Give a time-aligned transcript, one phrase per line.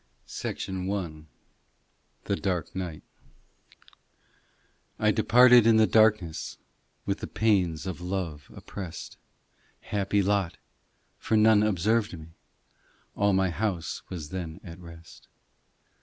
[0.25, 1.25] POEMS 251 POEMS
[2.23, 3.03] THE DARK NIGHT
[4.97, 6.57] I DEPARTED in the darkness
[7.05, 9.17] With the pains of love oppressed,
[9.81, 10.57] Happy lot!
[11.19, 12.29] for none observed me;
[13.15, 15.27] All my house was then at rest.